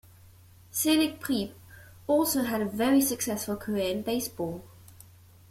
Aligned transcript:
Selig-Prieb 0.71 1.53
also 2.07 2.41
had 2.41 2.59
a 2.59 2.65
very 2.65 3.01
successful 3.01 3.55
career 3.55 3.91
in 3.91 4.01
Baseball. 4.01 4.63